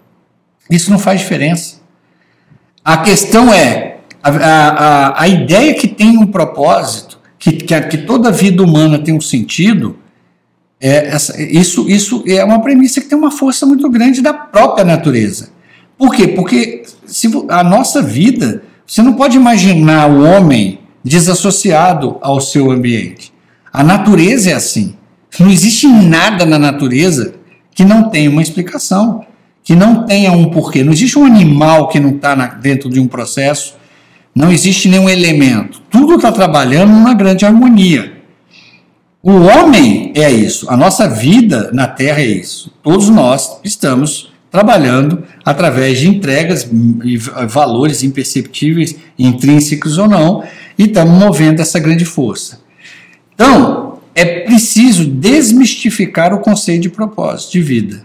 Isso 0.70 0.90
não 0.90 0.98
faz 0.98 1.20
diferença. 1.20 1.80
A 2.84 2.98
questão 2.98 3.52
é 3.52 3.98
a, 4.22 4.30
a, 4.30 5.22
a 5.22 5.28
ideia 5.28 5.74
que 5.74 5.88
tem 5.88 6.18
um 6.18 6.26
propósito, 6.26 7.13
que, 7.44 7.52
que, 7.52 7.78
que 7.82 7.98
toda 7.98 8.32
vida 8.32 8.62
humana 8.62 8.98
tem 8.98 9.14
um 9.14 9.20
sentido, 9.20 9.98
é 10.80 11.08
essa, 11.08 11.38
isso, 11.42 11.86
isso 11.90 12.24
é 12.26 12.42
uma 12.42 12.62
premissa 12.62 13.02
que 13.02 13.06
tem 13.06 13.18
uma 13.18 13.30
força 13.30 13.66
muito 13.66 13.86
grande 13.90 14.22
da 14.22 14.32
própria 14.32 14.82
natureza. 14.82 15.50
Por 15.98 16.14
quê? 16.14 16.28
Porque 16.28 16.84
se, 17.04 17.30
a 17.50 17.62
nossa 17.62 18.00
vida, 18.00 18.62
você 18.86 19.02
não 19.02 19.12
pode 19.12 19.36
imaginar 19.36 20.10
o 20.10 20.24
homem 20.24 20.80
desassociado 21.04 22.16
ao 22.22 22.40
seu 22.40 22.70
ambiente. 22.70 23.30
A 23.70 23.84
natureza 23.84 24.50
é 24.50 24.54
assim. 24.54 24.94
Não 25.38 25.50
existe 25.50 25.86
nada 25.86 26.46
na 26.46 26.58
natureza 26.58 27.34
que 27.74 27.84
não 27.84 28.08
tenha 28.08 28.30
uma 28.30 28.40
explicação, 28.40 29.26
que 29.62 29.76
não 29.76 30.06
tenha 30.06 30.32
um 30.32 30.46
porquê. 30.50 30.82
Não 30.82 30.94
existe 30.94 31.18
um 31.18 31.26
animal 31.26 31.88
que 31.88 32.00
não 32.00 32.10
está 32.10 32.34
dentro 32.34 32.88
de 32.88 32.98
um 32.98 33.06
processo, 33.06 33.76
não 34.34 34.50
existe 34.50 34.88
nenhum 34.88 35.08
elemento. 35.08 35.80
Tudo 35.90 36.16
está 36.16 36.32
trabalhando 36.32 36.90
numa 36.90 37.14
grande 37.14 37.44
harmonia. 37.44 38.12
O 39.22 39.32
homem 39.32 40.12
é 40.14 40.30
isso, 40.30 40.68
a 40.68 40.76
nossa 40.76 41.08
vida 41.08 41.70
na 41.72 41.86
Terra 41.86 42.20
é 42.20 42.26
isso. 42.26 42.70
Todos 42.82 43.08
nós 43.08 43.58
estamos 43.64 44.32
trabalhando 44.50 45.24
através 45.44 45.98
de 45.98 46.08
entregas 46.08 46.68
e 47.02 47.16
valores 47.48 48.02
imperceptíveis, 48.02 48.94
intrínsecos 49.18 49.98
ou 49.98 50.08
não, 50.08 50.44
e 50.78 50.84
estamos 50.84 51.18
movendo 51.18 51.60
essa 51.60 51.80
grande 51.80 52.04
força. 52.04 52.60
Então, 53.34 53.98
é 54.14 54.24
preciso 54.40 55.06
desmistificar 55.06 56.32
o 56.34 56.40
conceito 56.40 56.82
de 56.82 56.90
propósito 56.90 57.52
de 57.52 57.62
vida. 57.62 58.04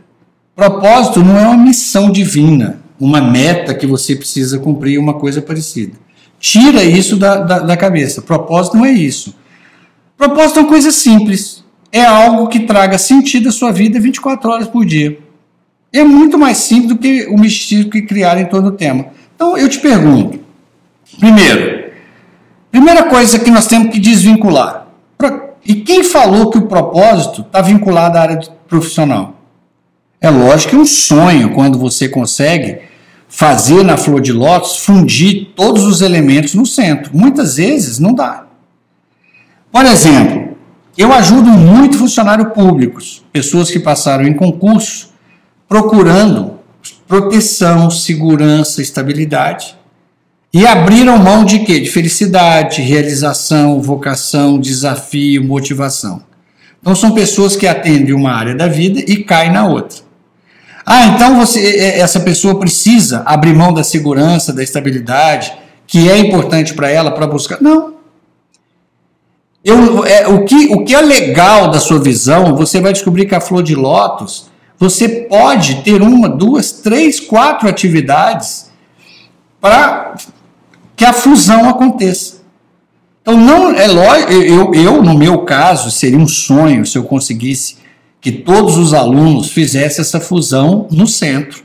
Propósito 0.56 1.24
não 1.24 1.38
é 1.38 1.48
uma 1.48 1.58
missão 1.58 2.12
divina, 2.12 2.80
uma 3.00 3.22
meta 3.22 3.74
que 3.74 3.86
você 3.86 4.16
precisa 4.16 4.58
cumprir, 4.58 4.98
uma 4.98 5.14
coisa 5.14 5.42
parecida. 5.42 5.94
Tira 6.40 6.84
isso 6.84 7.18
da, 7.18 7.38
da, 7.38 7.60
da 7.60 7.78
cabeça. 7.78 8.22
Propósito 8.22 8.78
não 8.78 8.86
é 8.86 8.92
isso. 8.92 9.36
Propósito 10.18 10.60
é 10.60 10.62
uma 10.64 10.70
coisa 10.70 10.92
simples. 10.92 11.64
É 11.92 12.06
algo 12.06 12.48
que 12.48 12.62
traga 12.62 12.98
sentido 12.98 13.50
à 13.50 13.52
sua 13.52 13.72
vida 13.72 14.00
24 14.00 14.50
horas 14.50 14.68
por 14.68 14.86
dia. 14.86 15.18
É 15.92 16.04
muito 16.04 16.38
mais 16.38 16.58
simples 16.58 16.90
do 16.90 16.98
que 16.98 17.26
o 17.28 17.38
mistério 17.38 17.90
que 17.90 18.04
criaram 18.04 18.42
em 18.42 18.46
torno 18.46 18.72
do 18.72 18.78
tema. 18.78 19.08
Então 19.36 19.58
eu 19.58 19.68
te 19.68 19.80
pergunto: 19.80 20.40
primeiro, 21.20 21.92
primeira 22.72 23.04
coisa 23.04 23.40
que 23.40 23.50
nós 23.50 23.68
temos 23.68 23.92
que 23.92 24.00
desvincular. 24.00 24.88
E 25.66 25.76
quem 25.76 26.04
falou 26.04 26.50
que 26.50 26.58
o 26.58 26.68
propósito 26.68 27.42
está 27.42 27.62
vinculado 27.62 28.18
à 28.18 28.22
área 28.22 28.40
profissional? 28.68 29.36
É 30.22 30.30
lógico 30.30 30.72
que 30.72 30.76
é 30.76 30.80
um 30.80 30.86
sonho 30.86 31.54
quando 31.54 31.78
você 31.78 32.08
consegue 32.08 32.80
fazer 33.30 33.84
na 33.84 33.96
flor 33.96 34.20
de 34.20 34.34
lótus 34.34 34.78
fundir 34.78 35.50
todos 35.56 35.86
os 35.86 36.02
elementos 36.02 36.56
no 36.56 36.66
centro. 36.66 37.12
Muitas 37.16 37.56
vezes 37.56 38.00
não 38.00 38.14
dá. 38.14 38.48
Por 39.72 39.86
exemplo, 39.86 40.58
eu 40.98 41.14
ajudo 41.14 41.50
muito 41.52 41.98
funcionários 41.98 42.52
públicos, 42.54 43.24
pessoas 43.32 43.70
que 43.70 43.80
passaram 43.80 44.26
em 44.26 44.34
concurso, 44.34 45.12
procurando 45.68 46.56
proteção, 47.08 47.92
segurança, 47.92 48.82
estabilidade. 48.82 49.78
E 50.52 50.66
abriram 50.66 51.20
mão 51.20 51.46
de 51.46 51.60
quê? 51.60 51.80
De 51.80 51.92
felicidade, 51.92 52.82
realização, 52.82 53.80
vocação, 53.80 54.60
desafio, 54.60 55.44
motivação. 55.44 56.24
Então 56.82 56.96
são 56.96 57.12
pessoas 57.12 57.56
que 57.56 57.68
atendem 57.68 58.16
uma 58.16 58.32
área 58.32 58.56
da 58.56 58.68
vida 58.68 59.00
e 59.00 59.24
caem 59.24 59.52
na 59.52 59.68
outra. 59.68 60.09
Ah, 60.92 61.06
então 61.06 61.38
você, 61.38 61.78
essa 61.78 62.20
pessoa 62.20 62.60
precisa 62.60 63.22
abrir 63.24 63.54
mão 63.54 63.72
da 63.72 63.84
segurança, 63.84 64.52
da 64.52 64.64
estabilidade, 64.64 65.54
que 65.86 66.10
é 66.10 66.18
importante 66.18 66.74
para 66.74 66.90
ela 66.90 67.12
para 67.12 67.28
buscar. 67.28 67.62
Não. 67.62 67.94
Eu, 69.64 70.04
é, 70.04 70.28
o, 70.28 70.46
que, 70.46 70.74
o 70.74 70.84
que 70.84 70.96
é 70.96 71.02
legal 71.02 71.70
da 71.70 71.80
sua 71.80 72.00
visão, 72.00 72.56
você 72.56 72.82
vai 72.82 72.92
descobrir 72.92 73.28
que 73.28 73.36
a 73.36 73.40
flor 73.40 73.62
de 73.62 73.76
lótus, 73.76 74.50
você 74.80 75.08
pode 75.08 75.84
ter 75.84 76.02
uma, 76.02 76.28
duas, 76.28 76.72
três, 76.72 77.20
quatro 77.20 77.70
atividades 77.70 78.72
para 79.62 80.16
que 80.96 81.06
a 81.06 81.14
fusão 81.14 81.70
aconteça. 81.70 82.38
Então, 83.22 83.38
não 83.38 83.76
é 83.76 83.86
lógico, 83.86 84.32
eu, 84.32 84.74
eu, 84.74 85.04
no 85.04 85.16
meu 85.16 85.44
caso, 85.46 85.92
seria 85.92 86.18
um 86.18 86.28
sonho 86.28 86.84
se 86.84 86.98
eu 86.98 87.04
conseguisse 87.04 87.78
que 88.22 88.32
todos 88.32 88.78
os 88.78 88.94
alunos 88.94 89.52
fizessem 89.52 90.02
essa 90.02 90.20
fusão 90.20 90.88
no 90.92 91.08
centro. 91.08 91.64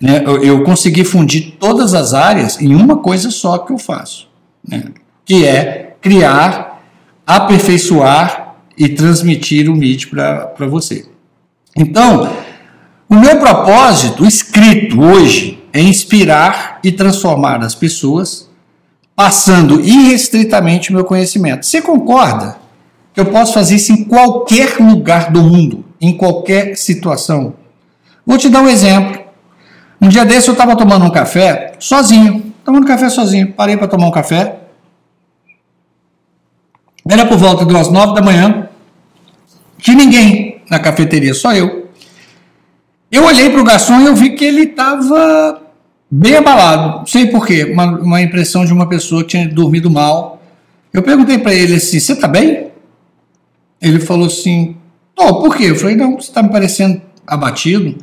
Né? 0.00 0.22
Eu, 0.26 0.42
eu 0.42 0.64
consegui 0.64 1.04
fundir 1.04 1.56
todas 1.58 1.94
as 1.94 2.12
áreas 2.14 2.60
em 2.60 2.74
uma 2.74 2.98
coisa 2.98 3.30
só 3.30 3.58
que 3.58 3.72
eu 3.72 3.78
faço, 3.78 4.28
né? 4.66 4.84
que 5.24 5.46
é 5.46 5.96
criar 6.00 6.74
aperfeiçoar 7.26 8.56
e 8.76 8.88
transmitir 8.88 9.68
o 9.70 9.74
MIT 9.74 10.08
para 10.08 10.66
você. 10.68 11.06
Então, 11.76 12.30
o 13.08 13.14
meu 13.14 13.38
propósito 13.38 14.24
escrito 14.24 15.00
hoje 15.00 15.62
é 15.72 15.80
inspirar 15.80 16.78
e 16.82 16.92
transformar 16.92 17.62
as 17.62 17.74
pessoas, 17.74 18.48
passando 19.16 19.80
irrestritamente 19.80 20.90
o 20.90 20.92
meu 20.92 21.04
conhecimento. 21.04 21.64
Você 21.66 21.80
concorda 21.80 22.56
que 23.12 23.20
eu 23.20 23.26
posso 23.26 23.54
fazer 23.54 23.76
isso 23.76 23.92
em 23.92 24.04
qualquer 24.04 24.78
lugar 24.78 25.30
do 25.30 25.42
mundo, 25.42 25.83
em 26.06 26.16
qualquer 26.16 26.76
situação? 26.76 27.54
Vou 28.26 28.38
te 28.38 28.48
dar 28.48 28.62
um 28.62 28.68
exemplo. 28.68 29.22
Um 30.00 30.08
dia 30.08 30.24
desse 30.24 30.48
eu 30.48 30.52
estava 30.52 30.76
tomando 30.76 31.04
um 31.04 31.10
café 31.10 31.72
sozinho, 31.78 32.52
tomando 32.64 32.86
café 32.86 33.08
sozinho. 33.08 33.52
Parei 33.52 33.76
para 33.76 33.88
tomar 33.88 34.06
um 34.06 34.10
café. 34.10 34.58
Era 37.08 37.26
por 37.26 37.38
volta 37.38 37.64
das 37.64 37.90
nove 37.90 38.14
da 38.14 38.22
manhã. 38.22 38.68
Tinha 39.78 39.96
ninguém 39.96 40.62
na 40.70 40.78
cafeteria, 40.78 41.34
só 41.34 41.52
eu. 41.54 41.88
Eu 43.10 43.24
olhei 43.24 43.50
para 43.50 43.60
o 43.60 43.64
garçom 43.64 44.00
e 44.00 44.06
eu 44.06 44.14
vi 44.14 44.30
que 44.30 44.44
ele 44.44 44.62
estava 44.62 45.62
bem 46.10 46.36
abalado. 46.36 46.98
Não 46.98 47.06
sei 47.06 47.26
porquê, 47.26 47.64
uma, 47.64 47.98
uma 47.98 48.22
impressão 48.22 48.64
de 48.64 48.72
uma 48.72 48.88
pessoa 48.88 49.22
que 49.22 49.30
tinha 49.30 49.48
dormido 49.48 49.90
mal. 49.90 50.42
Eu 50.92 51.02
perguntei 51.02 51.38
para 51.38 51.54
ele 51.54 51.76
assim: 51.76 52.00
Você 52.00 52.12
está 52.12 52.26
bem? 52.26 52.68
Ele 53.80 54.00
falou 54.00 54.26
assim: 54.26 54.76
Tô, 55.14 55.40
por 55.40 55.56
quê? 55.56 55.70
Eu 55.70 55.76
falei: 55.76 55.96
Não, 55.96 56.14
você 56.14 56.28
está 56.28 56.42
me 56.42 56.50
parecendo 56.50 57.00
abatido. 57.26 57.96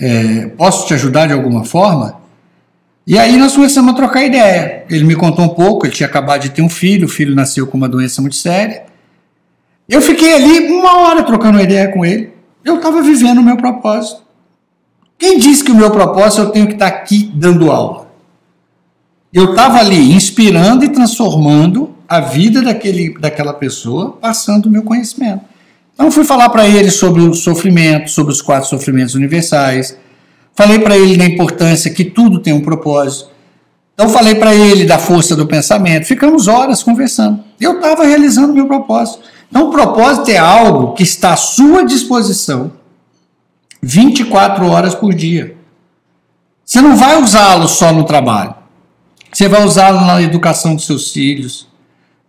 É, 0.00 0.46
posso 0.56 0.86
te 0.86 0.94
ajudar 0.94 1.26
de 1.26 1.32
alguma 1.32 1.64
forma? 1.64 2.20
E 3.06 3.18
aí 3.18 3.36
nós 3.36 3.54
começamos 3.54 3.92
a 3.92 3.96
trocar 3.96 4.22
ideia. 4.22 4.84
Ele 4.90 5.04
me 5.04 5.16
contou 5.16 5.44
um 5.44 5.48
pouco, 5.48 5.86
ele 5.86 5.94
tinha 5.94 6.06
acabado 6.06 6.42
de 6.42 6.50
ter 6.50 6.60
um 6.62 6.68
filho, 6.68 7.06
o 7.06 7.10
filho 7.10 7.34
nasceu 7.34 7.66
com 7.66 7.76
uma 7.76 7.88
doença 7.88 8.20
muito 8.20 8.36
séria. 8.36 8.84
Eu 9.88 10.02
fiquei 10.02 10.34
ali 10.34 10.70
uma 10.70 10.98
hora 10.98 11.22
trocando 11.22 11.58
ideia 11.58 11.90
com 11.90 12.04
ele. 12.04 12.34
Eu 12.62 12.76
estava 12.76 13.00
vivendo 13.00 13.38
o 13.38 13.42
meu 13.42 13.56
propósito. 13.56 14.22
Quem 15.16 15.38
disse 15.38 15.64
que 15.64 15.72
o 15.72 15.74
meu 15.74 15.90
propósito 15.90 16.42
eu 16.42 16.50
tenho 16.50 16.66
que 16.66 16.74
estar 16.74 16.86
aqui 16.86 17.32
dando 17.34 17.72
aula? 17.72 18.08
Eu 19.32 19.50
estava 19.50 19.78
ali 19.78 20.12
inspirando 20.12 20.84
e 20.84 20.88
transformando 20.88 21.94
a 22.06 22.20
vida 22.20 22.62
daquele, 22.62 23.18
daquela 23.18 23.54
pessoa, 23.54 24.12
passando 24.12 24.66
o 24.66 24.70
meu 24.70 24.82
conhecimento. 24.82 25.44
Então 25.98 26.12
fui 26.12 26.24
falar 26.24 26.48
para 26.50 26.64
ele 26.64 26.92
sobre 26.92 27.22
o 27.22 27.34
sofrimento, 27.34 28.08
sobre 28.08 28.32
os 28.32 28.40
quatro 28.40 28.68
sofrimentos 28.68 29.16
universais. 29.16 29.98
Falei 30.54 30.78
para 30.78 30.96
ele 30.96 31.16
da 31.16 31.24
importância 31.24 31.90
que 31.90 32.04
tudo 32.04 32.38
tem 32.38 32.52
um 32.52 32.60
propósito. 32.60 33.30
Então 33.94 34.08
falei 34.08 34.36
para 34.36 34.54
ele 34.54 34.84
da 34.84 34.96
força 34.96 35.34
do 35.34 35.44
pensamento. 35.44 36.06
Ficamos 36.06 36.46
horas 36.46 36.84
conversando. 36.84 37.42
Eu 37.60 37.78
estava 37.78 38.04
realizando 38.04 38.54
meu 38.54 38.68
propósito. 38.68 39.24
Então 39.50 39.68
o 39.68 39.70
propósito 39.72 40.30
é 40.30 40.36
algo 40.38 40.92
que 40.94 41.02
está 41.02 41.32
à 41.32 41.36
sua 41.36 41.84
disposição 41.84 42.70
24 43.82 44.68
horas 44.68 44.94
por 44.94 45.12
dia. 45.12 45.56
Você 46.64 46.80
não 46.80 46.96
vai 46.96 47.20
usá-lo 47.20 47.66
só 47.66 47.92
no 47.92 48.04
trabalho. 48.04 48.54
Você 49.32 49.48
vai 49.48 49.64
usá-lo 49.64 50.00
na 50.02 50.22
educação 50.22 50.76
dos 50.76 50.86
seus 50.86 51.10
filhos. 51.10 51.67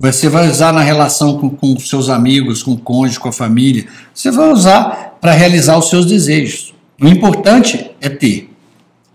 Você 0.02 0.30
vai 0.30 0.48
usar 0.48 0.72
na 0.72 0.80
relação 0.80 1.38
com, 1.38 1.50
com 1.50 1.78
seus 1.78 2.08
amigos, 2.08 2.64
com 2.64 2.72
o 2.72 2.78
cônjuge, 2.78 3.20
com 3.20 3.28
a 3.28 3.34
família. 3.34 3.86
Você 4.14 4.32
vai 4.32 4.50
usar 4.50 5.18
para 5.20 5.34
realizar 5.34 5.78
os 5.78 5.90
seus 5.90 6.06
desejos. 6.06 6.74
O 7.02 7.06
importante 7.06 7.92
é 8.00 8.08
ter. 8.08 8.50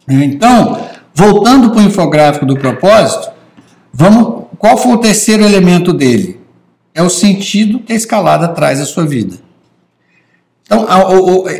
Então, 0.07 0.87
voltando 1.15 1.71
para 1.71 1.81
o 1.81 1.85
infográfico 1.85 2.45
do 2.45 2.59
propósito, 2.59 3.33
vamos, 3.95 4.45
qual 4.59 4.77
foi 4.77 4.93
o 4.93 4.99
terceiro 4.99 5.43
elemento 5.43 5.91
dele? 5.91 6.39
É 6.95 7.03
o 7.03 7.09
sentido 7.09 7.79
que 7.81 7.95
a 7.95 7.97
escalada 7.97 8.49
traz 8.49 8.79
à 8.79 8.85
sua 8.85 9.07
vida. 9.07 9.39
Então, 10.67 10.87
a, 10.87 10.97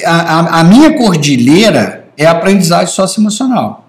a, 0.07 0.61
a 0.61 0.65
minha 0.65 0.99
cordilheira 0.99 2.09
é 2.15 2.27
a 2.27 2.33
aprendizagem 2.33 2.93
socioemocional. 2.93 3.89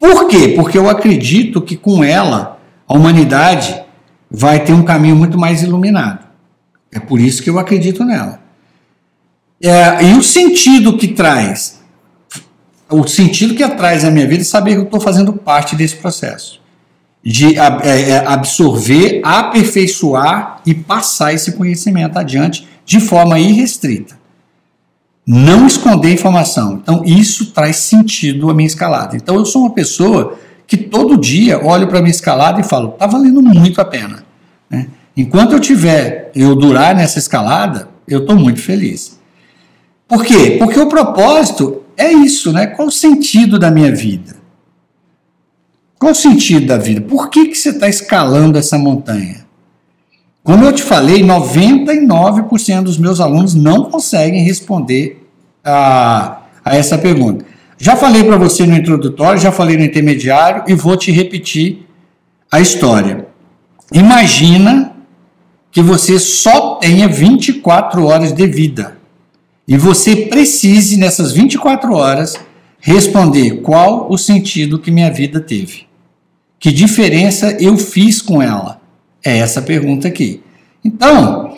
Por 0.00 0.28
quê? 0.28 0.54
Porque 0.56 0.78
eu 0.78 0.88
acredito 0.88 1.60
que 1.60 1.76
com 1.76 2.02
ela 2.02 2.58
a 2.88 2.94
humanidade 2.94 3.84
vai 4.30 4.64
ter 4.64 4.72
um 4.72 4.82
caminho 4.82 5.16
muito 5.16 5.38
mais 5.38 5.62
iluminado. 5.62 6.26
É 6.92 6.98
por 6.98 7.20
isso 7.20 7.42
que 7.42 7.50
eu 7.50 7.58
acredito 7.58 8.04
nela. 8.04 8.40
É, 9.62 10.04
e 10.04 10.14
o 10.14 10.22
sentido 10.22 10.96
que 10.96 11.08
traz, 11.08 11.80
o 12.88 13.06
sentido 13.06 13.54
que 13.54 13.66
traz 13.70 14.04
a 14.04 14.10
minha 14.10 14.26
vida 14.26 14.42
é 14.42 14.44
saber 14.44 14.72
que 14.72 14.78
eu 14.78 14.84
estou 14.84 15.00
fazendo 15.00 15.32
parte 15.32 15.74
desse 15.74 15.96
processo. 15.96 16.60
De 17.24 17.58
é, 17.58 18.10
é, 18.10 18.16
absorver, 18.26 19.20
aperfeiçoar 19.24 20.60
e 20.64 20.74
passar 20.74 21.32
esse 21.32 21.52
conhecimento 21.52 22.18
adiante 22.18 22.68
de 22.84 23.00
forma 23.00 23.38
irrestrita. 23.38 24.16
Não 25.26 25.66
esconder 25.66 26.12
informação. 26.12 26.74
Então, 26.80 27.02
isso 27.04 27.46
traz 27.46 27.78
sentido 27.78 28.48
à 28.48 28.54
minha 28.54 28.68
escalada. 28.68 29.16
Então, 29.16 29.34
eu 29.34 29.44
sou 29.44 29.62
uma 29.62 29.74
pessoa 29.74 30.38
que 30.66 30.76
todo 30.76 31.16
dia 31.16 31.64
olho 31.64 31.86
para 31.86 32.00
minha 32.00 32.10
escalada 32.10 32.60
e 32.60 32.64
falo, 32.64 32.90
está 32.90 33.06
valendo 33.06 33.40
muito 33.40 33.80
a 33.80 33.84
pena. 33.84 34.24
Né? 34.68 34.88
Enquanto 35.16 35.52
eu 35.52 35.60
tiver, 35.60 36.30
eu 36.34 36.54
durar 36.54 36.94
nessa 36.94 37.18
escalada, 37.18 37.88
eu 38.06 38.20
estou 38.20 38.36
muito 38.36 38.60
feliz. 38.60 39.18
Por 40.08 40.24
quê? 40.24 40.56
Porque 40.58 40.78
o 40.78 40.88
propósito 40.88 41.82
é 41.96 42.12
isso, 42.12 42.52
né? 42.52 42.66
Qual 42.66 42.88
o 42.88 42.92
sentido 42.92 43.58
da 43.58 43.70
minha 43.70 43.94
vida? 43.94 44.36
Qual 45.98 46.12
o 46.12 46.14
sentido 46.14 46.66
da 46.66 46.76
vida? 46.76 47.00
Por 47.00 47.30
que, 47.30 47.46
que 47.46 47.54
você 47.54 47.70
está 47.70 47.88
escalando 47.88 48.58
essa 48.58 48.78
montanha? 48.78 49.46
Como 50.44 50.64
eu 50.64 50.72
te 50.72 50.82
falei, 50.82 51.22
99% 51.24 52.82
dos 52.82 52.98
meus 52.98 53.18
alunos 53.20 53.54
não 53.54 53.86
conseguem 53.86 54.44
responder 54.44 55.26
a, 55.64 56.42
a 56.64 56.76
essa 56.76 56.96
pergunta. 56.96 57.44
Já 57.78 57.94
falei 57.94 58.24
para 58.24 58.36
você 58.36 58.66
no 58.66 58.76
introdutório, 58.76 59.40
já 59.40 59.52
falei 59.52 59.76
no 59.76 59.84
intermediário 59.84 60.64
e 60.66 60.74
vou 60.74 60.96
te 60.96 61.12
repetir 61.12 61.86
a 62.50 62.60
história. 62.60 63.26
Imagina 63.92 64.92
que 65.70 65.82
você 65.82 66.18
só 66.18 66.76
tenha 66.76 67.06
24 67.06 68.04
horas 68.04 68.32
de 68.32 68.46
vida 68.46 68.96
e 69.68 69.76
você 69.76 70.16
precise, 70.16 70.96
nessas 70.96 71.32
24 71.32 71.92
horas, 71.92 72.36
responder 72.78 73.62
qual 73.62 74.10
o 74.10 74.16
sentido 74.16 74.78
que 74.78 74.90
minha 74.90 75.10
vida 75.10 75.40
teve. 75.40 75.86
Que 76.58 76.72
diferença 76.72 77.56
eu 77.60 77.76
fiz 77.76 78.22
com 78.22 78.40
ela? 78.40 78.80
É 79.24 79.38
essa 79.38 79.60
pergunta 79.60 80.08
aqui. 80.08 80.40
Então, 80.84 81.56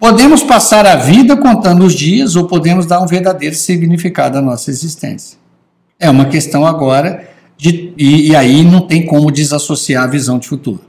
podemos 0.00 0.42
passar 0.42 0.86
a 0.86 0.96
vida 0.96 1.36
contando 1.36 1.84
os 1.84 1.94
dias 1.94 2.36
ou 2.36 2.46
podemos 2.46 2.86
dar 2.86 3.00
um 3.00 3.06
verdadeiro 3.06 3.54
significado 3.54 4.38
à 4.38 4.42
nossa 4.42 4.70
existência. 4.70 5.41
É 6.02 6.10
uma 6.10 6.26
questão 6.26 6.66
agora 6.66 7.28
de. 7.56 7.94
E, 7.96 8.30
e 8.30 8.36
aí 8.36 8.64
não 8.64 8.80
tem 8.80 9.06
como 9.06 9.30
desassociar 9.30 10.04
a 10.04 10.06
visão 10.08 10.38
de 10.38 10.48
futuro. 10.48 10.80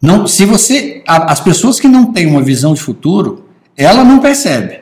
Não, 0.00 0.26
se 0.26 0.44
você. 0.44 1.02
As 1.06 1.40
pessoas 1.40 1.78
que 1.78 1.86
não 1.86 2.12
têm 2.12 2.26
uma 2.26 2.42
visão 2.42 2.74
de 2.74 2.80
futuro, 2.80 3.44
ela 3.76 4.02
não 4.02 4.18
percebe 4.18 4.80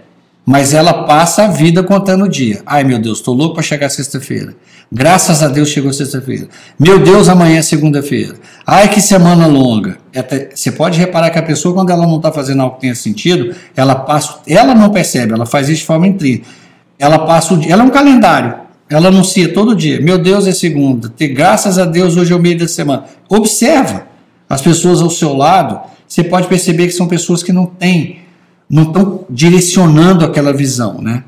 mas 0.49 0.73
ela 0.73 1.05
passa 1.05 1.45
a 1.45 1.49
vida 1.49 1.83
contando 1.83 2.25
o 2.25 2.29
dia. 2.29 2.63
Ai 2.65 2.83
meu 2.83 2.99
Deus, 2.99 3.19
estou 3.19 3.35
louco 3.35 3.53
para 3.53 3.63
chegar 3.63 3.91
sexta-feira. 3.91 4.55
Graças 4.91 5.43
a 5.43 5.49
Deus 5.49 5.69
chegou 5.69 5.93
sexta-feira. 5.93 6.49
Meu 6.79 6.99
Deus, 6.99 7.29
amanhã 7.29 7.59
é 7.59 7.63
segunda-feira. 7.63 8.35
Ai 8.67 8.89
que 8.89 8.99
semana 8.99 9.47
longa. 9.47 9.99
Até, 10.17 10.49
você 10.55 10.73
pode 10.73 10.99
reparar 10.99 11.29
que 11.29 11.39
a 11.39 11.43
pessoa, 11.43 11.75
quando 11.75 11.91
ela 11.91 12.07
não 12.07 12.17
está 12.17 12.33
fazendo 12.33 12.63
algo 12.63 12.77
que 12.77 12.81
tenha 12.81 12.95
sentido, 12.95 13.55
ela 13.77 13.95
passa, 13.95 14.39
ela 14.47 14.75
não 14.75 14.89
percebe, 14.89 15.35
ela 15.35 15.45
faz 15.45 15.69
isso 15.69 15.81
de 15.81 15.87
forma 15.87 16.07
intrínseca. 16.07 16.47
Ela 16.99 17.19
passa 17.19 17.53
o 17.53 17.59
dia, 17.59 17.75
ela 17.75 17.83
é 17.83 17.87
um 17.87 17.91
calendário. 17.91 18.55
Ela 18.91 19.09
anuncia 19.09 19.53
todo 19.53 19.77
dia. 19.77 20.01
Meu 20.01 20.19
Deus, 20.19 20.47
é 20.47 20.53
segunda. 20.53 21.13
Graças 21.19 21.79
a 21.79 21.85
Deus 21.85 22.17
hoje 22.17 22.33
é 22.33 22.37
o 22.37 22.41
meio 22.41 22.59
da 22.59 22.69
semana. 22.69 23.05
Observa 23.29 24.07
as 24.49 24.63
pessoas 24.63 25.01
ao 25.01 25.11
seu 25.11 25.35
lado. 25.35 25.81
Você 26.07 26.25
pode 26.25 26.49
perceber 26.49 26.87
que 26.87 26.93
são 26.93 27.07
pessoas 27.07 27.43
que 27.43 27.53
não 27.53 27.67
têm 27.67 28.21
não 28.69 28.83
estão 28.83 29.25
direcionando 29.31 30.25
aquela 30.25 30.53
visão, 30.53 31.01
né? 31.01 31.25